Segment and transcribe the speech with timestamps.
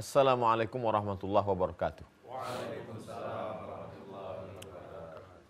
[0.00, 2.08] Assalamualaikum warahmatullahi wabarakatuh.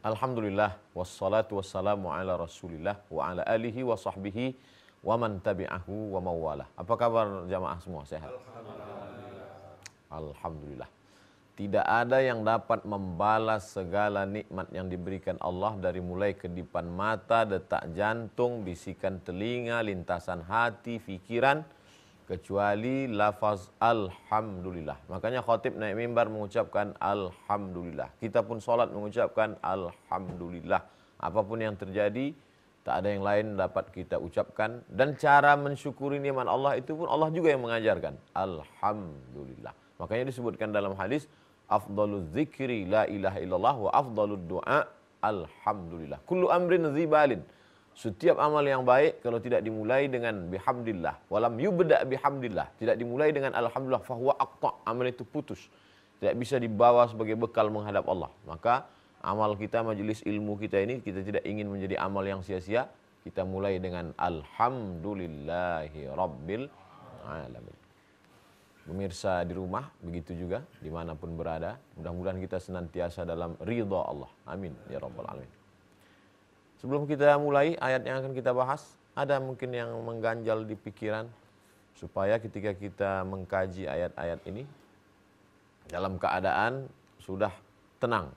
[0.02, 4.58] Alhamdulillah wassalatu wassalamu ala Rasulillah wa ala alihi wa sahbihi
[5.06, 6.66] wa man tabi'ahu wa mawala.
[6.74, 8.02] Apa kabar jamaah semua?
[8.02, 8.26] Sehat?
[10.10, 10.90] Alhamdulillah.
[11.54, 17.86] Tidak ada yang dapat membalas segala nikmat yang diberikan Allah dari mulai kedipan mata, detak
[17.94, 21.62] jantung, bisikan telinga, lintasan hati, fikiran,
[22.30, 24.94] kecuali lafaz alhamdulillah.
[25.10, 28.14] Makanya khatib naik mimbar mengucapkan alhamdulillah.
[28.22, 30.86] Kita pun solat mengucapkan alhamdulillah.
[31.18, 32.30] Apa pun yang terjadi,
[32.86, 37.34] tak ada yang lain dapat kita ucapkan dan cara mensyukuri nikmat Allah itu pun Allah
[37.34, 38.14] juga yang mengajarkan.
[38.30, 39.74] Alhamdulillah.
[39.98, 41.26] Makanya disebutkan dalam hadis
[41.66, 44.86] afdalul zikri la ilaha illallah wa afdalud du'a
[45.18, 46.22] alhamdulillah.
[46.30, 47.42] Kullu amrin zibalin.
[47.94, 53.52] Setiap amal yang baik kalau tidak dimulai dengan bihamdillah, walam yubda bihamdillah, tidak dimulai dengan
[53.52, 55.68] alhamdulillah fahuwa aqta, amal itu putus.
[56.20, 58.30] Tidak bisa dibawa sebagai bekal menghadap Allah.
[58.48, 58.88] Maka
[59.20, 62.88] amal kita, majelis ilmu kita ini kita tidak ingin menjadi amal yang sia-sia.
[63.20, 66.64] Kita mulai dengan alhamdulillahi rabbil
[67.28, 67.76] alamin.
[68.90, 71.76] Pemirsa di rumah, begitu juga di mana pun berada.
[72.00, 74.32] Mudah-mudahan kita senantiasa dalam ridha Allah.
[74.48, 74.72] Amin.
[74.88, 75.59] Ya Rabbal Alamin.
[76.80, 81.28] Sebelum kita mulai ayat yang akan kita bahas, ada mungkin yang mengganjal di pikiran
[81.92, 84.64] supaya ketika kita mengkaji ayat-ayat ini
[85.92, 86.88] dalam keadaan
[87.20, 87.52] sudah
[88.00, 88.32] tenang.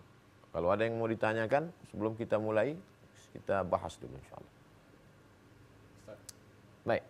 [0.51, 2.75] Kalau ada yang mau ditanyakan sebelum kita mulai,
[3.31, 4.53] kita bahas dulu insyaallah.
[6.83, 7.03] Baik.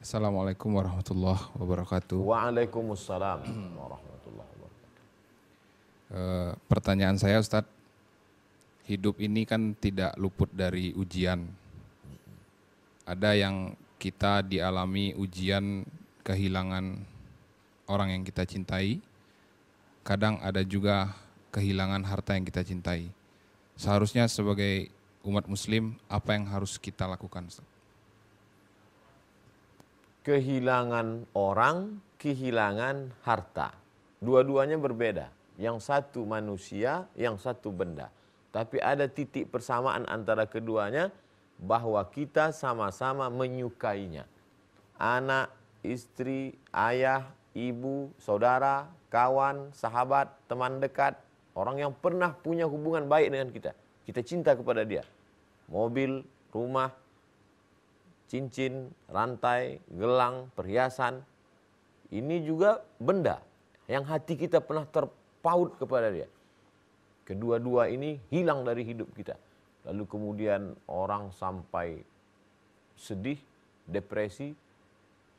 [0.00, 2.16] Assalamualaikum warahmatullahi wabarakatuh.
[2.24, 3.44] Waalaikumsalam
[3.76, 5.04] warahmatullahi wabarakatuh.
[6.08, 6.20] E,
[6.66, 7.77] pertanyaan saya Ustadz,
[8.88, 11.44] hidup ini kan tidak luput dari ujian.
[13.04, 15.84] Ada yang kita dialami ujian
[16.24, 16.96] kehilangan
[17.92, 19.04] orang yang kita cintai.
[20.08, 21.12] Kadang ada juga
[21.52, 23.12] kehilangan harta yang kita cintai.
[23.76, 24.88] Seharusnya sebagai
[25.20, 27.44] umat muslim apa yang harus kita lakukan?
[30.24, 33.76] Kehilangan orang, kehilangan harta.
[34.20, 35.28] Dua-duanya berbeda.
[35.60, 38.08] Yang satu manusia, yang satu benda.
[38.58, 41.14] Tapi ada titik persamaan antara keduanya
[41.62, 44.26] bahwa kita sama-sama menyukainya.
[44.98, 45.54] Anak,
[45.86, 51.14] istri, ayah, ibu, saudara, kawan, sahabat, teman dekat,
[51.54, 53.70] orang yang pernah punya hubungan baik dengan kita.
[54.02, 55.06] Kita cinta kepada dia.
[55.70, 56.90] Mobil, rumah,
[58.26, 61.22] cincin, rantai, gelang, perhiasan.
[62.10, 63.38] Ini juga benda
[63.86, 66.26] yang hati kita pernah terpaut kepada dia.
[67.28, 69.36] Kedua-dua ini hilang dari hidup kita.
[69.84, 72.00] Lalu kemudian orang sampai
[72.96, 73.36] sedih,
[73.84, 74.56] depresi,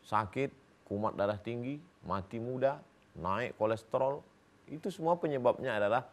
[0.05, 0.53] sakit,
[0.85, 2.77] kumat darah tinggi, mati muda,
[3.17, 4.21] naik kolesterol.
[4.69, 6.05] Itu semua penyebabnya adalah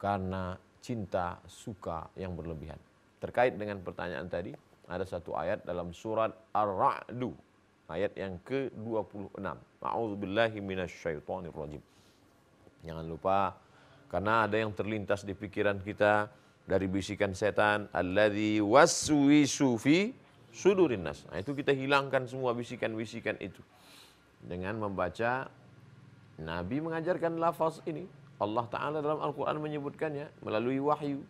[0.00, 2.80] karena cinta suka yang berlebihan.
[3.20, 4.56] Terkait dengan pertanyaan tadi,
[4.88, 7.36] ada satu ayat dalam surat Ar-Ra'du,
[7.92, 9.36] ayat yang ke-26.
[9.84, 11.82] A'udzubillahi minasyaitonirrajim.
[12.82, 13.54] Jangan lupa
[14.12, 16.28] karena ada yang terlintas di pikiran kita
[16.68, 20.12] dari bisikan setan, alladzi waswisu fi
[20.52, 21.24] sudurin nas.
[21.32, 23.64] Nah, itu kita hilangkan semua bisikan-bisikan itu
[24.44, 25.48] dengan membaca
[26.36, 28.04] Nabi mengajarkan lafaz ini.
[28.36, 31.24] Allah Ta'ala dalam Al-Quran menyebutkannya melalui wahyu.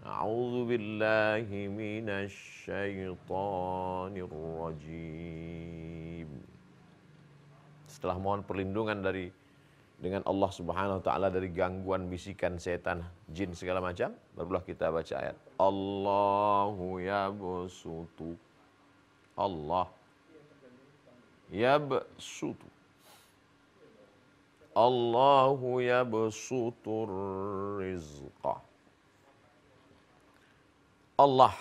[0.00, 6.40] A'udzu billahi minasyaitonir rajim.
[7.90, 9.43] Setelah mohon perlindungan dari
[9.98, 15.14] dengan Allah Subhanahu wa taala dari gangguan bisikan setan, jin segala macam, barulah kita baca
[15.16, 15.36] ayat.
[15.56, 18.34] Allahu yabsutu.
[19.38, 19.86] Allah
[21.50, 22.68] yabsutu.
[24.74, 27.08] Allahu yabsutur
[27.78, 28.58] rizqa.
[31.14, 31.54] Allah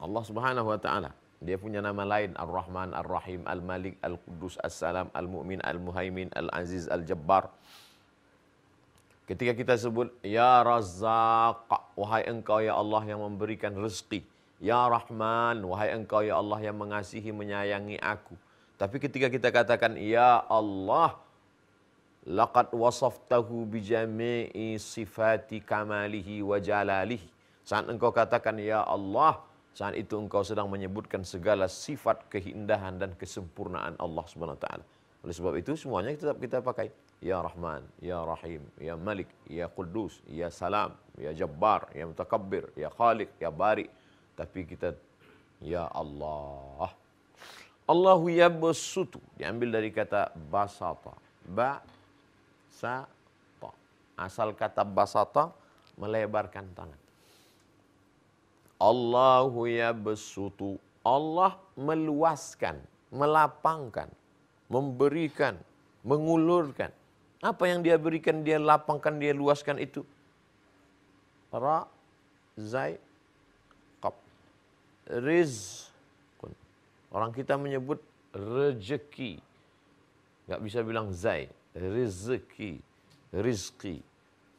[0.00, 6.30] Allah Subhanahu wa taala dia punya nama lain Ar-Rahman, Ar-Rahim, Al-Malik, Al-Qudus, As-Salam, Al-Mu'min, Al-Muhaimin,
[6.38, 7.50] Al-Aziz, Al-Jabbar.
[9.26, 11.66] Ketika kita sebut Ya Razzaq,
[11.98, 14.22] wahai engkau ya Allah yang memberikan rezeki.
[14.62, 18.38] Ya Rahman, wahai engkau ya Allah yang mengasihi menyayangi aku.
[18.78, 21.18] Tapi ketika kita katakan Ya Allah,
[22.22, 27.26] laqad wasaftahu bijami'i sifati kamalihi wa jalalihi.
[27.66, 29.42] Saat engkau katakan Ya Allah,
[29.72, 34.84] saat itu engkau sedang menyebutkan segala sifat keindahan dan kesempurnaan Allah Subhanahu wa taala.
[35.24, 36.92] Oleh sebab itu semuanya tetap kita pakai.
[37.22, 42.90] Ya Rahman, Ya Rahim, Ya Malik, Ya Qudus, Ya Salam, Ya Jabbar, Ya Mutakabbir, Ya
[42.90, 43.86] Khaliq, Ya Bari.
[44.34, 44.98] Tapi kita
[45.62, 46.90] Ya Allah.
[47.86, 51.14] Allahu yabsutu diambil dari kata basata.
[51.46, 51.78] Ba
[52.66, 53.06] sa
[53.62, 53.70] ta.
[54.18, 55.54] Asal kata basata
[55.94, 57.00] melebarkan tangan.
[58.82, 60.82] Allahu yabsutu.
[61.06, 62.82] Allah meluaskan,
[63.14, 64.10] melapangkan,
[64.66, 65.54] memberikan,
[66.02, 66.90] mengulurkan.
[67.42, 70.02] Apa yang dia berikan, dia lapangkan, dia luaskan itu.
[71.50, 71.86] Ra,
[72.58, 72.98] zai,
[73.98, 74.14] qab.
[75.10, 75.86] Riz,
[77.12, 78.00] Orang kita menyebut
[78.32, 79.36] rezeki.
[80.48, 81.44] Nggak bisa bilang zai.
[81.76, 82.80] Rezeki.
[83.36, 84.00] Rizki.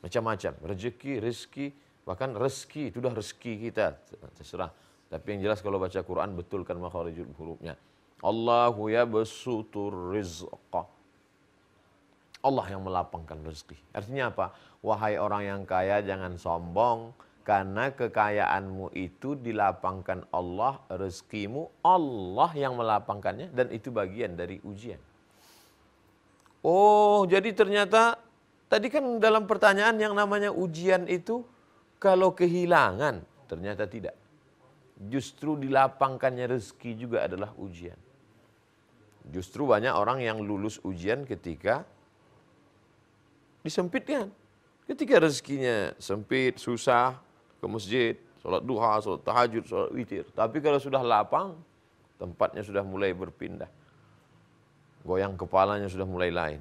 [0.05, 0.53] Macam-macam.
[0.61, 1.67] Rezeki, rizki.
[2.03, 2.91] Bahkan rezeki.
[2.91, 3.95] Itu dah rezeki kita.
[4.39, 4.71] Terserah.
[5.07, 7.77] Tapi yang jelas kalau baca Quran betulkan makharijul hurufnya.
[8.23, 10.87] Allahu ya besutur rizqa.
[12.43, 13.79] Allah yang melapangkan rezeki.
[13.95, 14.45] Artinya apa?
[14.83, 23.51] Wahai orang yang kaya jangan sombong karena kekayaanmu itu dilapangkan Allah, rezekimu Allah yang melapangkannya
[23.51, 24.99] dan itu bagian dari ujian.
[26.63, 28.15] Oh, jadi ternyata
[28.71, 31.43] tadi kan dalam pertanyaan yang namanya ujian itu
[32.03, 34.11] kalau kehilangan, ternyata tidak.
[35.07, 37.95] Justru dilapangkannya rezeki juga adalah ujian.
[39.31, 41.87] Justru banyak orang yang lulus ujian ketika
[43.63, 44.27] disempitkan.
[44.83, 47.15] Ketika rezekinya sempit, susah,
[47.63, 48.13] ke masjid,
[48.43, 50.27] sholat duha, sholat tahajud, sholat witir.
[50.35, 51.55] Tapi kalau sudah lapang,
[52.19, 53.71] tempatnya sudah mulai berpindah.
[55.07, 56.59] Goyang kepalanya sudah mulai lain.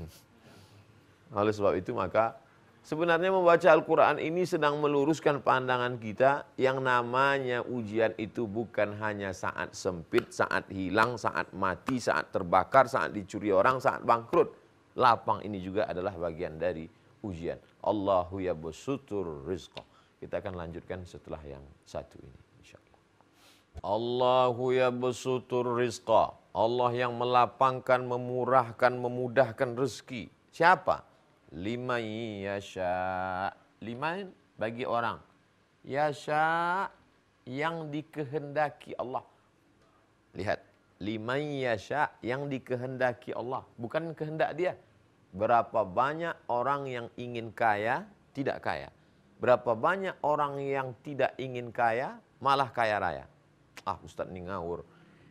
[1.36, 2.40] Oleh sebab itu maka
[2.84, 9.76] sebenarnya membaca Al-Quran ini sedang meluruskan pandangan kita yang namanya ujian itu bukan hanya saat
[9.76, 14.52] sempit, saat hilang, saat mati, saat terbakar, saat dicuri orang, saat bangkrut.
[14.98, 16.88] Lapang ini juga adalah bagian dari
[17.24, 17.56] ujian.
[17.84, 19.84] Allahu ya besutur rizqa.
[20.20, 23.00] Kita akan lanjutkan setelah yang satu ini insyaallah.
[23.80, 26.36] Allahu ya besutur rizqa.
[26.50, 30.26] Allah yang melapangkan, memurahkan, memudahkan rezeki.
[30.50, 31.09] Siapa?
[31.50, 33.50] Lima yasha.
[33.82, 34.26] Lima
[34.58, 35.18] bagi orang.
[35.82, 36.86] Yasha
[37.46, 39.24] yang dikehendaki Allah.
[40.34, 40.60] Lihat.
[41.00, 43.64] Lima yasha yang dikehendaki Allah.
[43.80, 44.76] Bukan kehendak dia
[45.30, 48.02] Berapa banyak orang yang ingin kaya,
[48.34, 48.90] tidak kaya.
[49.38, 53.24] Berapa banyak orang yang tidak ingin kaya, malah kaya raya.
[53.86, 54.82] Ah Ustaz ini ngawur.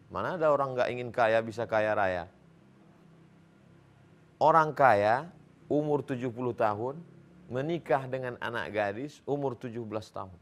[0.09, 2.25] Mana ada orang nggak ingin kaya bisa kaya raya?
[4.39, 5.27] Orang kaya
[5.69, 6.97] umur 70 tahun
[7.47, 10.37] menikah dengan anak gadis umur 17 tahun.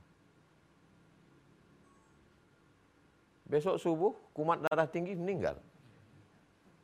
[3.48, 5.56] Besok subuh kumat darah tinggi meninggal.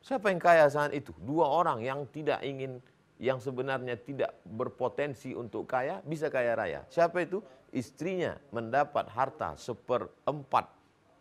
[0.00, 1.12] Siapa yang kaya saat itu?
[1.20, 2.80] Dua orang yang tidak ingin,
[3.20, 6.80] yang sebenarnya tidak berpotensi untuk kaya, bisa kaya raya.
[6.88, 7.40] Siapa itu?
[7.72, 10.68] Istrinya mendapat harta seperempat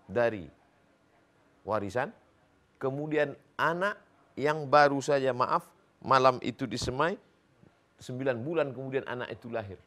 [0.08, 0.48] dari
[1.68, 2.12] warisan.
[2.80, 4.00] Kemudian anak
[4.36, 5.64] yang baru saja maaf,
[6.04, 7.16] malam itu disemai,
[7.98, 9.80] sembilan bulan kemudian anak itu lahir.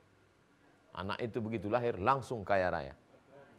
[0.97, 2.97] Anak itu begitu lahir langsung kaya raya.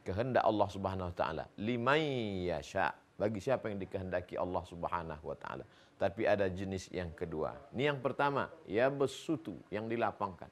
[0.01, 1.45] Kehendak Allah Subhanahu wa taala.
[1.61, 5.65] Limai yasha bagi siapa yang dikehendaki Allah Subhanahu wa taala.
[5.97, 7.53] Tapi ada jenis yang kedua.
[7.73, 10.49] Ini yang pertama, ya besutu yang dilapangkan.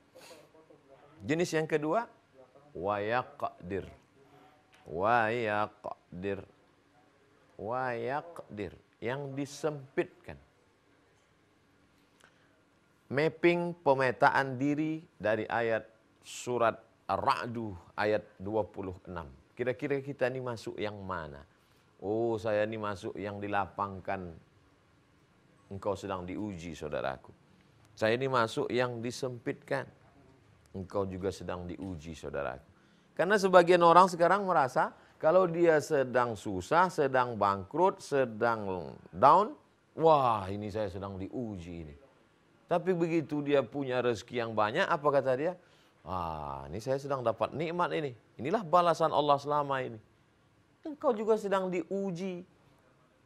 [1.25, 2.05] Jenis yang kedua,
[2.74, 3.85] wa yaqdir.
[4.85, 6.41] Wa yaqdir.
[7.57, 10.38] Wa yaqdir yang disempitkan.
[13.05, 15.85] Mapping pemetaan diri dari ayat
[16.25, 16.74] surat
[17.05, 19.13] Ar-Ra'du ayat 26.
[19.53, 21.45] Kira-kira kita ini masuk yang mana?
[22.01, 24.33] Oh saya ini masuk yang dilapangkan.
[25.69, 27.29] Engkau sedang diuji saudaraku.
[27.93, 29.85] Saya ini masuk yang disempitkan.
[30.74, 32.65] Engkau juga sedang diuji saudaraku.
[33.13, 39.53] Karena sebagian orang sekarang merasa kalau dia sedang susah, sedang bangkrut, sedang down,
[39.93, 42.04] wah ini saya sedang diuji ini.
[42.65, 45.53] Tapi begitu dia punya rezeki yang banyak, apa kata dia?
[46.05, 48.13] Ah, ini saya sedang dapat nikmat ini.
[48.41, 50.00] Inilah balasan Allah selama ini
[50.86, 52.45] engkau juga sedang diuji.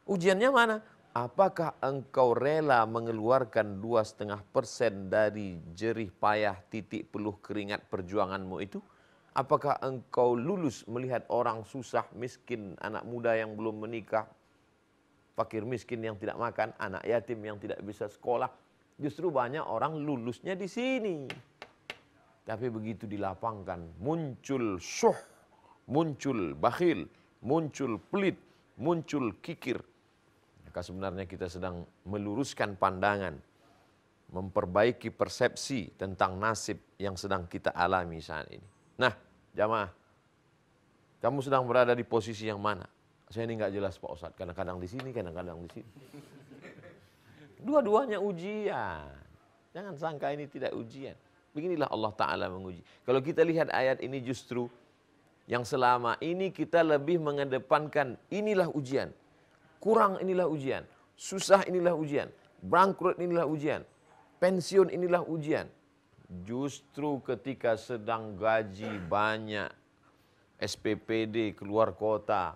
[0.08, 0.78] Ujiannya mana?
[1.12, 8.80] Apakah engkau rela mengeluarkan dua setengah persen dari jerih payah titik peluh keringat perjuanganmu itu?
[9.36, 14.26] Apakah engkau lulus melihat orang susah, miskin, anak muda yang belum menikah,
[15.38, 18.50] fakir miskin yang tidak makan, anak yatim yang tidak bisa sekolah.
[19.00, 21.24] Justru banyak orang lulusnya di sini.
[22.44, 25.16] Tapi begitu dilapangkan, muncul syuh,
[25.88, 27.08] muncul bakhil,
[27.46, 28.36] muncul pelit,
[28.76, 29.80] muncul kikir.
[30.68, 33.40] Maka sebenarnya kita sedang meluruskan pandangan,
[34.36, 38.68] memperbaiki persepsi tentang nasib yang sedang kita alami saat ini.
[39.00, 39.14] Nah,
[39.56, 39.90] jamaah,
[41.24, 42.86] kamu sedang berada di posisi yang mana?
[43.30, 45.92] Saya ini nggak jelas Pak Ustadz, kadang-kadang di sini, kadang-kadang di sini.
[47.60, 49.12] Dua-duanya ujian.
[49.76, 51.14] Jangan sangka ini tidak ujian.
[51.52, 52.80] Beginilah Allah Ta'ala menguji.
[53.04, 54.72] Kalau kita lihat ayat ini justru
[55.50, 59.12] yang selama ini kita lebih mengedepankan inilah ujian.
[59.82, 60.86] Kurang inilah ujian.
[61.20, 62.32] Susah inilah ujian.
[62.64, 63.84] Bangkrut inilah ujian.
[64.40, 65.68] Pensiun inilah ujian.
[66.46, 69.74] Justru ketika sedang gaji banyak,
[70.62, 72.56] SPPD keluar kota,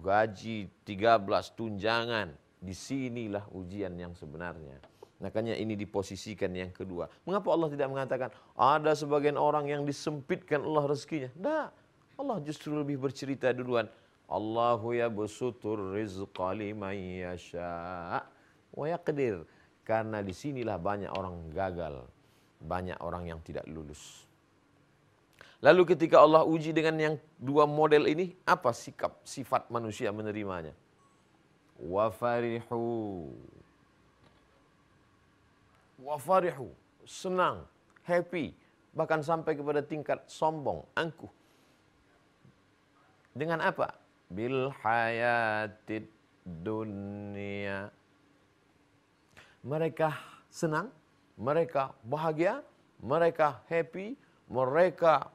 [0.00, 2.32] gaji 13 tunjangan,
[2.64, 4.80] di sinilah ujian yang sebenarnya.
[5.20, 7.06] Makanya ini diposisikan yang kedua.
[7.28, 11.30] Mengapa Allah tidak mengatakan ada sebagian orang yang disempitkan Allah rezekinya?
[11.32, 11.68] Tidak.
[12.18, 13.86] Allah justru lebih bercerita duluan.
[14.24, 18.24] Allahu ya besutur rizqa liman yasha
[18.72, 19.44] wa yaqdir.
[19.84, 22.08] Karena di sinilah banyak orang gagal.
[22.64, 24.24] Banyak orang yang tidak lulus.
[25.64, 30.76] Lalu ketika Allah uji dengan yang dua model ini, apa sikap sifat manusia menerimanya?
[31.78, 33.30] Wa farihu.
[35.98, 36.70] Wa farihu.
[37.04, 37.68] Senang,
[38.06, 38.56] happy,
[38.96, 41.28] bahkan sampai kepada tingkat sombong, angkuh.
[43.34, 43.92] Dengan apa?
[44.30, 46.08] Bil hayatid
[46.44, 47.92] dunia.
[49.64, 50.12] Mereka
[50.48, 50.88] senang,
[51.36, 52.62] mereka bahagia,
[53.02, 54.16] mereka happy,
[54.48, 55.28] mereka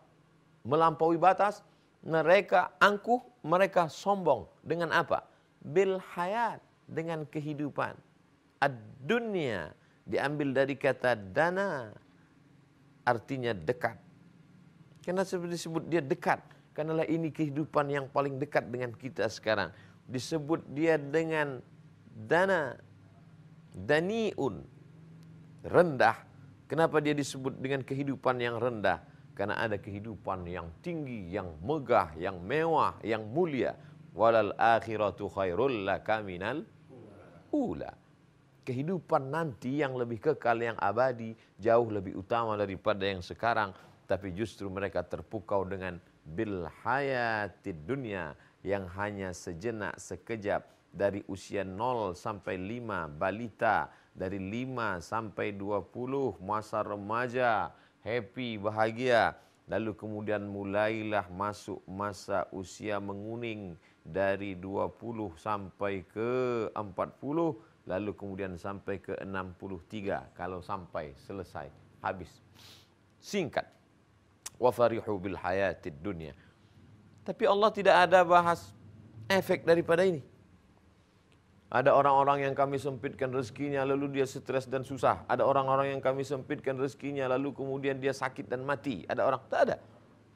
[0.63, 1.61] melampaui batas,
[2.01, 4.47] mereka angkuh, mereka sombong.
[4.63, 5.25] Dengan apa?
[5.59, 7.93] Bil hayat, dengan kehidupan.
[8.59, 9.71] Ad-dunya,
[10.03, 11.93] diambil dari kata dana,
[13.05, 13.95] artinya dekat.
[15.05, 16.41] Karena seperti disebut dia dekat,
[16.73, 19.71] karena ini kehidupan yang paling dekat dengan kita sekarang.
[20.09, 21.61] Disebut dia dengan
[22.09, 22.75] dana,
[23.77, 24.65] daniun,
[25.63, 26.17] rendah.
[26.69, 29.01] Kenapa dia disebut dengan kehidupan yang rendah?
[29.33, 33.73] Karena ada kehidupan yang tinggi, yang megah, yang mewah, yang mulia.
[34.13, 36.65] Walal akhiratu khairul laka minal
[37.53, 37.93] ula.
[38.65, 43.73] Kehidupan nanti yang lebih kekal, yang abadi, jauh lebih utama daripada yang sekarang.
[44.05, 52.13] Tapi justru mereka terpukau dengan bil hayatid dunia yang hanya sejenak, sekejap dari usia 0
[52.17, 59.37] sampai 5 balita, dari 5 sampai 20 masa remaja, happy, bahagia.
[59.69, 64.97] Lalu kemudian mulailah masuk masa usia menguning dari 20
[65.37, 67.85] sampai ke 40.
[67.85, 71.69] Lalu kemudian sampai ke 63 kalau sampai selesai
[72.01, 72.41] habis.
[73.21, 73.69] Singkat.
[74.57, 76.33] Wa farihu bil hayatid dunya.
[77.21, 78.73] Tapi Allah tidak ada bahas
[79.29, 80.25] efek daripada ini.
[81.69, 85.21] Ada orang-orang yang kami sempitkan rezekinya lalu dia stres dan susah.
[85.29, 89.05] Ada orang-orang yang kami sempitkan rezekinya lalu kemudian dia sakit dan mati.
[89.05, 89.75] Ada orang, tak ada.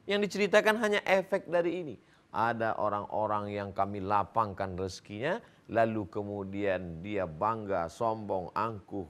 [0.06, 1.96] Yang diceritakan hanya efek dari ini.
[2.30, 5.42] Ada orang-orang yang kami lapangkan rezekinya
[5.74, 9.06] lalu kemudian dia bangga, sombong, angkuh,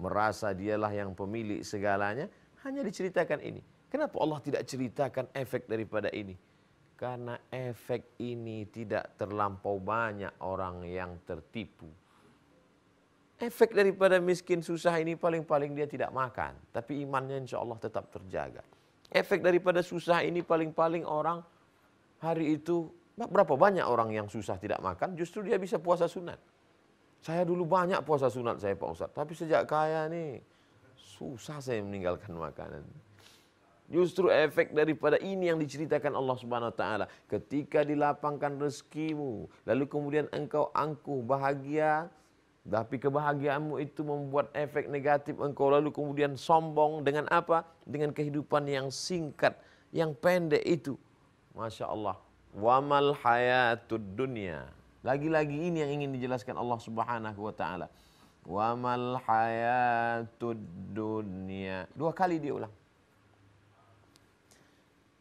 [0.00, 2.32] merasa dialah yang pemilik segalanya.
[2.64, 3.60] Hanya diceritakan ini.
[3.92, 6.32] Kenapa Allah tidak ceritakan efek daripada ini?
[6.98, 11.86] Karena efek ini tidak terlampau banyak orang yang tertipu.
[13.38, 16.58] Efek daripada miskin susah ini paling-paling dia tidak makan.
[16.74, 18.66] Tapi imannya insya Allah tetap terjaga.
[19.14, 21.38] Efek daripada susah ini paling-paling orang
[22.18, 26.42] hari itu berapa banyak orang yang susah tidak makan justru dia bisa puasa sunat.
[27.22, 29.14] Saya dulu banyak puasa sunat saya Pak Ustadz.
[29.14, 30.42] Tapi sejak kaya nih
[30.98, 32.82] susah saya meninggalkan makanan.
[33.88, 37.04] Justru efek daripada ini yang diceritakan Allah Subhanahu wa taala.
[37.24, 42.12] Ketika dilapangkan rezekimu, lalu kemudian engkau angkuh bahagia,
[42.68, 47.64] tapi kebahagiaanmu itu membuat efek negatif engkau lalu kemudian sombong dengan apa?
[47.88, 49.56] Dengan kehidupan yang singkat,
[49.88, 50.92] yang pendek itu.
[51.56, 52.20] Masya Allah.
[52.52, 54.68] Wamal hayatud dunya.
[55.00, 57.88] Lagi-lagi ini yang ingin dijelaskan Allah Subhanahu wa taala.
[58.44, 60.60] Wamal hayatud
[60.92, 61.88] dunya.
[61.96, 62.72] Dua kali dia ulang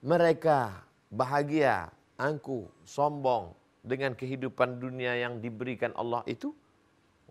[0.01, 1.89] mereka bahagia,
[2.19, 6.51] angkuh, sombong dengan kehidupan dunia yang diberikan Allah itu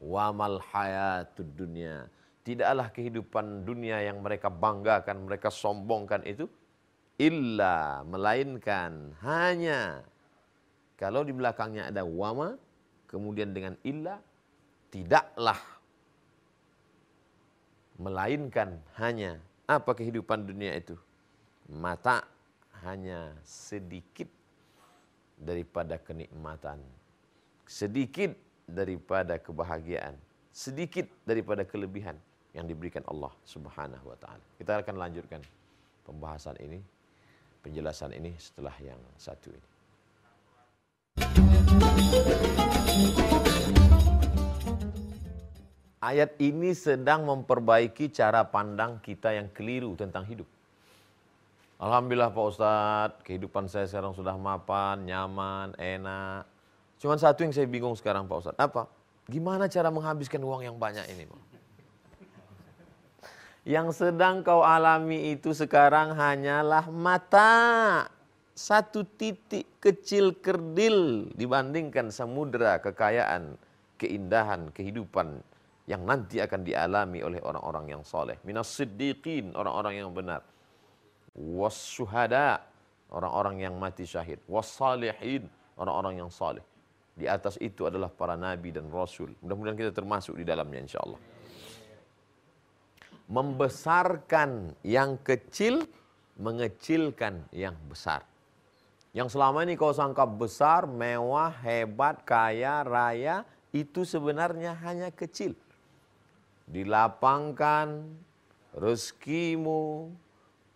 [0.00, 2.08] wamal hayatud dunia.
[2.46, 6.46] Tidaklah kehidupan dunia yang mereka banggakan, mereka sombongkan itu
[7.16, 10.04] illa melainkan hanya
[11.00, 12.60] kalau di belakangnya ada wama
[13.08, 14.20] kemudian dengan illa
[14.92, 15.56] tidaklah
[17.96, 20.92] melainkan hanya apa kehidupan dunia itu
[21.72, 22.20] mata
[22.86, 24.30] hanya sedikit
[25.34, 26.78] daripada kenikmatan,
[27.66, 28.30] sedikit
[28.62, 30.14] daripada kebahagiaan,
[30.54, 32.14] sedikit daripada kelebihan
[32.54, 34.40] yang diberikan Allah Subhanahu wa taala.
[34.54, 35.42] Kita akan lanjutkan
[36.06, 36.78] pembahasan ini,
[37.60, 39.68] penjelasan ini setelah yang satu ini.
[45.98, 50.55] Ayat ini sedang memperbaiki cara pandang kita yang keliru tentang hidup.
[51.76, 56.48] Alhamdulillah Pak Ustadz, kehidupan saya sekarang sudah mapan, nyaman, enak.
[56.96, 58.88] Cuman satu yang saya bingung sekarang Pak Ustadz, apa?
[59.28, 61.42] Gimana cara menghabiskan uang yang banyak ini Pak?
[63.68, 68.08] Yang sedang kau alami itu sekarang hanyalah mata.
[68.56, 73.52] Satu titik kecil kerdil dibandingkan samudera kekayaan,
[74.00, 75.44] keindahan, kehidupan
[75.84, 78.40] yang nanti akan dialami oleh orang-orang yang soleh.
[78.48, 80.40] Minas siddiqin, orang-orang yang benar.
[81.36, 82.64] Wassuhada,
[83.12, 84.40] orang-orang yang mati syahid.
[84.48, 85.44] Wassalihin,
[85.76, 86.64] orang-orang yang soleh.
[87.16, 89.32] Di atas itu adalah para nabi dan rasul.
[89.44, 91.20] Mudah-mudahan kita termasuk di dalamnya insya Allah.
[93.28, 95.84] Membesarkan yang kecil,
[96.40, 98.24] mengecilkan yang besar.
[99.16, 105.56] Yang selama ini kau sangka besar, mewah, hebat, kaya, raya, itu sebenarnya hanya kecil
[106.66, 108.02] dilapangkan
[108.74, 110.10] rezekimu,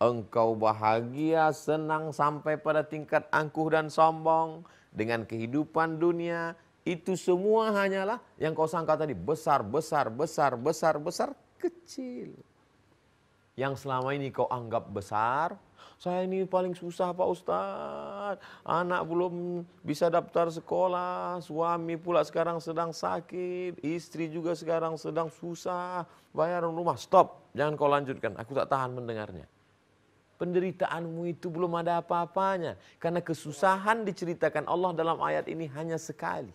[0.01, 8.17] engkau bahagia, senang sampai pada tingkat angkuh dan sombong dengan kehidupan dunia, itu semua hanyalah
[8.41, 11.29] yang kau sangka tadi besar, besar, besar, besar, besar,
[11.61, 12.33] kecil.
[13.53, 15.53] Yang selama ini kau anggap besar,
[16.01, 18.41] saya ini paling susah Pak Ustadz.
[18.65, 26.09] Anak belum bisa daftar sekolah, suami pula sekarang sedang sakit, istri juga sekarang sedang susah,
[26.33, 26.97] bayar rumah.
[26.97, 29.45] Stop, jangan kau lanjutkan, aku tak tahan mendengarnya.
[30.41, 32.73] Penderitaanmu itu belum ada apa-apanya.
[32.97, 36.49] Karena kesusahan diceritakan Allah dalam ayat ini hanya sekali.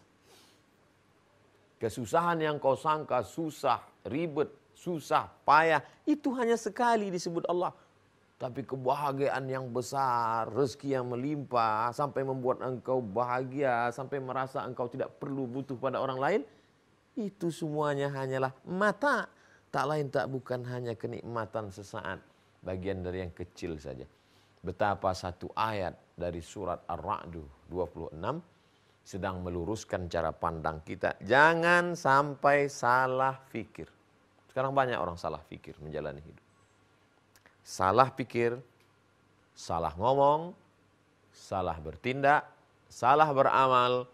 [1.78, 3.78] Kesusahan yang kau sangka susah,
[4.10, 7.70] ribet, susah, payah, itu hanya sekali disebut Allah
[8.36, 15.16] tapi kebahagiaan yang besar, rezeki yang melimpah, sampai membuat engkau bahagia, sampai merasa engkau tidak
[15.16, 16.40] perlu butuh pada orang lain,
[17.16, 19.32] itu semuanya hanyalah mata.
[19.72, 22.20] Tak lain tak bukan hanya kenikmatan sesaat,
[22.66, 24.02] bagian dari yang kecil saja.
[24.58, 28.18] Betapa satu ayat dari surat Ar-Ra'du 26
[29.06, 31.14] sedang meluruskan cara pandang kita.
[31.22, 33.86] Jangan sampai salah fikir.
[34.50, 36.46] Sekarang banyak orang salah fikir menjalani hidup
[37.66, 38.54] salah pikir,
[39.50, 40.54] salah ngomong,
[41.34, 42.46] salah bertindak,
[42.86, 44.06] salah beramal,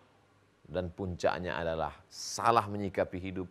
[0.65, 3.49] dan puncaknya adalah salah menyikapi hidup.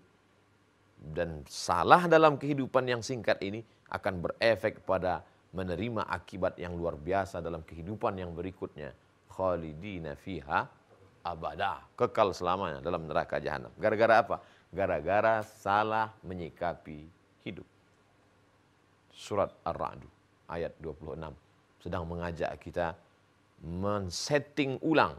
[1.02, 7.44] Dan salah dalam kehidupan yang singkat ini akan berefek pada menerima akibat yang luar biasa
[7.44, 8.96] dalam kehidupan yang berikutnya.
[9.28, 10.64] Khalidina fiha
[11.22, 11.84] abada.
[12.00, 13.72] Kekal selamanya dalam neraka jahanam.
[13.76, 14.38] Gara-gara apa?
[14.72, 17.04] Gara-gara salah menyikapi
[17.44, 17.68] hidup
[19.12, 20.02] surat Ar-Ra'd
[20.48, 21.20] ayat 26
[21.84, 22.96] sedang mengajak kita
[23.62, 25.14] men-setting ulang,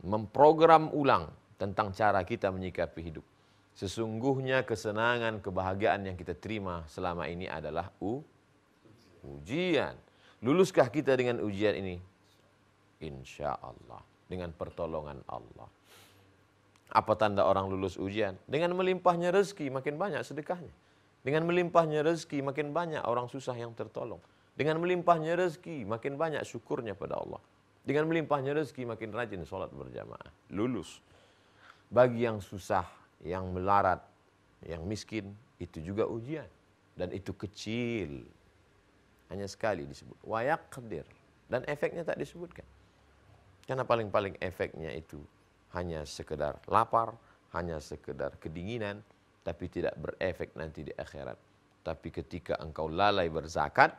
[0.00, 1.28] memprogram ulang
[1.60, 3.26] tentang cara kita menyikapi hidup.
[3.72, 8.20] Sesungguhnya kesenangan, kebahagiaan yang kita terima selama ini adalah u
[9.24, 9.96] ujian.
[10.42, 11.96] Luluskah kita dengan ujian ini?
[13.00, 14.02] Insya Allah.
[14.28, 15.68] Dengan pertolongan Allah.
[16.92, 18.36] Apa tanda orang lulus ujian?
[18.44, 20.72] Dengan melimpahnya rezeki makin banyak sedekahnya.
[21.22, 24.20] Dengan melimpahnya rezeki makin banyak orang susah yang tertolong.
[24.52, 27.40] Dengan melimpahnya rezeki makin banyak syukurnya pada Allah.
[27.82, 30.28] Dengan melimpahnya rezeki makin rajin sholat berjamaah.
[30.52, 31.00] Lulus.
[31.88, 32.84] Bagi yang susah,
[33.22, 34.02] yang melarat,
[34.66, 36.46] yang miskin, itu juga ujian.
[36.98, 38.26] Dan itu kecil.
[39.32, 40.18] Hanya sekali disebut.
[40.26, 41.06] Wayak kedir.
[41.48, 42.66] Dan efeknya tak disebutkan.
[43.64, 45.22] Karena paling-paling efeknya itu
[45.72, 47.14] hanya sekedar lapar,
[47.56, 49.00] hanya sekedar kedinginan,
[49.46, 51.38] tapi tidak berefek nanti di akhirat.
[51.82, 53.94] Tapi ketika engkau lalai berzakat,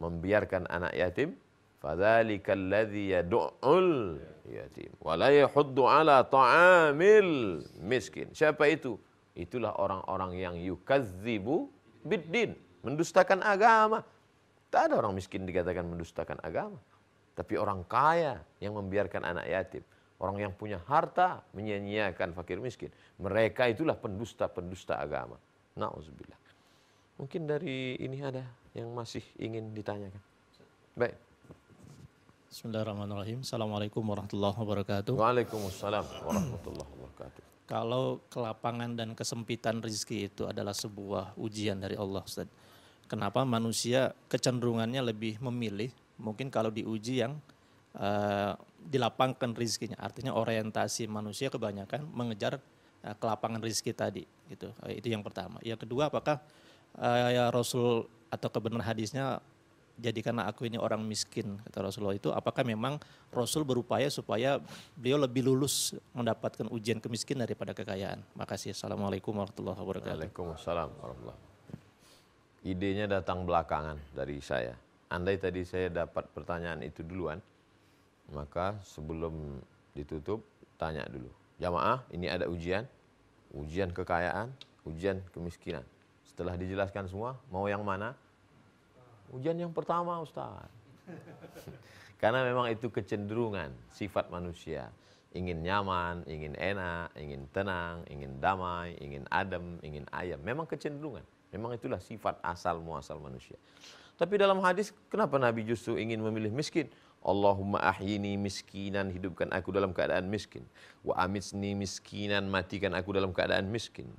[0.00, 1.36] membiarkan anak yatim,
[1.82, 8.30] fadzalikal ladzi yad'ul yatim wa la ala ta'amil miskin.
[8.30, 8.94] Siapa itu?
[9.34, 11.66] Itulah orang-orang yang yukadzibu
[12.06, 12.54] biddin,
[12.86, 14.06] mendustakan agama.
[14.70, 16.78] Tak ada orang miskin dikatakan mendustakan agama.
[17.32, 19.84] Tapi orang kaya yang membiarkan anak yatim.
[20.22, 22.92] Orang yang punya harta menyia-nyiakan fakir miskin.
[23.18, 25.34] Mereka itulah pendusta-pendusta agama.
[25.74, 26.38] Nauzubillah.
[27.18, 28.44] Mungkin dari ini ada
[28.76, 30.22] yang masih ingin ditanyakan.
[30.94, 31.31] Baik.
[32.52, 33.40] Bismillahirrahmanirrahim.
[33.40, 35.16] Assalamualaikum warahmatullahi wabarakatuh.
[35.16, 37.40] Waalaikumsalam warahmatullahi wabarakatuh.
[37.64, 42.44] Kalau kelapangan dan kesempitan rezeki itu adalah sebuah ujian dari Allah Ustaz.
[43.08, 47.40] Kenapa manusia kecenderungannya lebih memilih mungkin kalau diuji yang
[47.96, 48.52] uh,
[48.84, 49.96] dilapangkan rezekinya.
[49.96, 52.60] Artinya orientasi manusia kebanyakan mengejar
[53.00, 54.76] uh, kelapangan rezeki tadi gitu.
[54.84, 55.56] Uh, itu yang pertama.
[55.64, 56.44] Yang kedua apakah
[57.00, 59.40] uh, ya Rasul atau kebenaran hadisnya
[60.02, 62.98] jadikanlah aku ini orang miskin kata Rasulullah itu apakah memang
[63.30, 64.58] Rasul berupaya supaya
[64.98, 71.52] beliau lebih lulus mendapatkan ujian kemiskinan daripada kekayaan makasih assalamualaikum warahmatullahi wabarakatuh Waalaikumsalam warahmatullahi
[72.62, 74.78] Idenya datang belakangan dari saya.
[75.10, 77.42] Andai tadi saya dapat pertanyaan itu duluan,
[78.30, 79.58] maka sebelum
[79.98, 80.46] ditutup
[80.78, 81.26] tanya dulu.
[81.58, 82.86] Jamaah, ini ada ujian,
[83.50, 84.54] ujian kekayaan,
[84.86, 85.82] ujian kemiskinan.
[86.22, 88.14] Setelah dijelaskan semua, mau yang mana?
[89.32, 90.68] Ujian yang pertama, Ustaz.
[92.22, 94.92] Karena memang itu kecenderungan sifat manusia.
[95.32, 100.36] Ingin nyaman, ingin enak, ingin tenang, ingin damai, ingin adem, ingin ayam.
[100.44, 101.24] Memang kecenderungan.
[101.48, 103.56] Memang itulah sifat asal muasal manusia.
[104.20, 106.92] Tapi dalam hadis, kenapa Nabi justru ingin memilih miskin?
[107.24, 110.68] Allahumma ahyini miskinan, hidupkan aku dalam keadaan miskin.
[111.00, 114.12] Wa amitsni miskinan, matikan aku dalam keadaan miskin.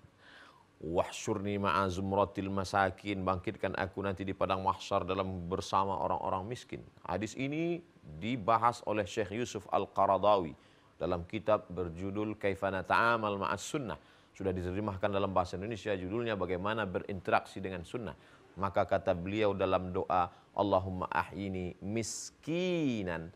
[0.84, 6.84] Wahsyurni ma'a zumratil masakin, bangkitkan aku nanti di padang mahsyar dalam bersama orang-orang miskin.
[7.08, 7.80] Hadis ini
[8.20, 10.52] dibahas oleh Syekh Yusuf Al-Qaradawi
[11.00, 13.96] dalam kitab berjudul Kaifana Ta'amal Ma'as Sunnah.
[14.36, 18.18] Sudah diterjemahkan dalam bahasa Indonesia judulnya bagaimana berinteraksi dengan sunnah.
[18.60, 23.32] Maka kata beliau dalam doa Allahumma ahyini miskinan.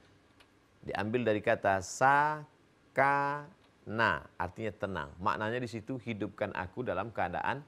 [0.83, 1.79] Diambil dari kata
[3.87, 7.63] sakana artinya tenang maknanya di situ hidupkan aku dalam keadaan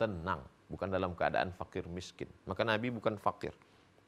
[0.00, 0.40] tenang
[0.72, 3.52] bukan dalam keadaan fakir miskin maka Nabi bukan fakir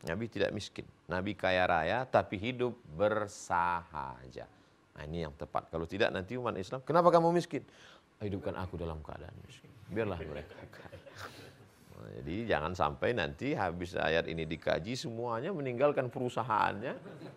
[0.08, 4.48] Nabi tidak miskin Nabi kaya raya tapi hidup bersahaja
[4.94, 5.74] Nah ini yang tepat.
[5.74, 7.66] Kalau tidak nanti umat Islam, kenapa kamu miskin?
[8.22, 9.66] hidupkan aku dalam keadaan miskin.
[9.90, 10.54] Biarlah mereka.
[11.98, 16.94] Nah, jadi jangan sampai nanti habis ayat ini dikaji semuanya meninggalkan perusahaannya,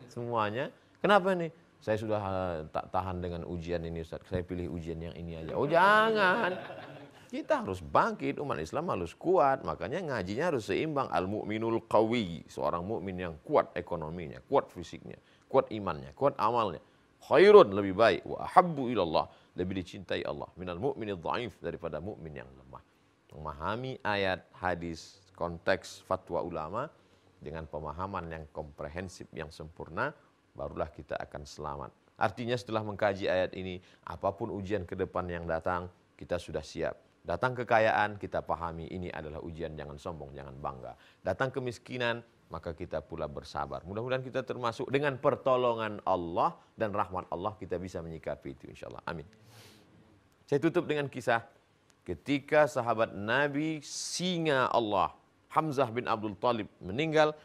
[0.07, 0.69] semuanya.
[1.01, 1.49] Kenapa nih?
[1.77, 2.21] Saya sudah
[2.73, 4.25] tak tahan dengan ujian ini Ustaz.
[4.27, 5.53] Saya pilih ujian yang ini aja.
[5.55, 6.57] Oh jangan.
[7.27, 9.61] Kita harus bangkit, umat Islam harus kuat.
[9.61, 11.11] Makanya ngajinya harus seimbang.
[11.11, 12.47] Al-mu'minul qawi.
[12.47, 15.19] Seorang mukmin yang kuat ekonominya, kuat fisiknya,
[15.51, 16.79] kuat imannya, kuat amalnya.
[17.27, 18.23] Khairun lebih baik.
[18.23, 19.27] Wa ahabbu ilallah
[19.59, 22.81] lebih dicintai Allah minal mu'minid dhaif daripada mukmin yang lemah.
[23.35, 26.89] Memahami ayat, hadis, konteks fatwa ulama
[27.37, 30.15] dengan pemahaman yang komprehensif yang sempurna
[30.57, 31.93] barulah kita akan selamat.
[32.17, 33.77] Artinya setelah mengkaji ayat ini,
[34.09, 35.85] apa pun ujian ke depan yang datang,
[36.17, 36.97] kita sudah siap.
[37.21, 40.97] Datang kekayaan, kita pahami ini adalah ujian, jangan sombong, jangan bangga.
[41.21, 43.83] Datang kemiskinan, maka kita pula bersabar.
[43.85, 49.03] Mudah-mudahan kita termasuk dengan pertolongan Allah dan rahmat Allah kita bisa menyikapi itu insya Allah.
[49.05, 49.27] Amin.
[50.47, 51.43] Saya tutup dengan kisah
[52.07, 55.11] ketika sahabat Nabi singa Allah
[55.51, 57.35] Hamzah bin Abdul Talib meninggal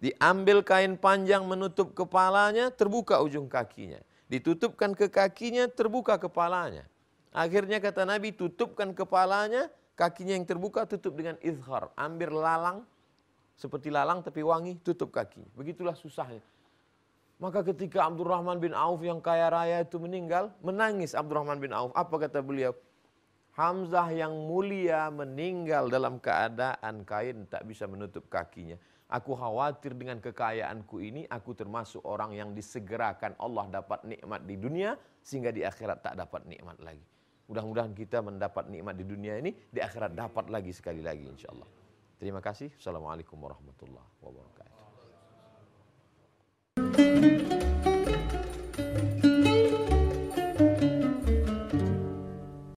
[0.00, 4.00] diambil kain panjang menutup kepalanya terbuka ujung kakinya
[4.32, 6.88] ditutupkan ke kakinya terbuka kepalanya
[7.30, 12.78] akhirnya kata Nabi tutupkan kepalanya kakinya yang terbuka tutup dengan izhar ambil lalang
[13.60, 16.40] seperti lalang tapi wangi tutup kaki begitulah susahnya
[17.40, 21.88] maka ketika Abdurrahman bin Auf yang kaya raya itu meninggal, menangis Abdurrahman bin Auf.
[21.96, 22.76] Apa kata beliau?
[23.56, 28.76] Hamzah yang mulia meninggal dalam keadaan kain tak bisa menutup kakinya.
[29.10, 34.94] Aku khawatir dengan kekayaanku ini, aku termasuk orang yang disegerakan Allah dapat nikmat di dunia,
[35.18, 37.02] sehingga di akhirat tak dapat nikmat lagi.
[37.50, 41.66] Mudah-mudahan kita mendapat nikmat di dunia ini, di akhirat dapat lagi sekali lagi insya Allah.
[42.22, 42.70] Terima kasih.
[42.78, 44.69] Assalamualaikum warahmatullahi wabarakatuh.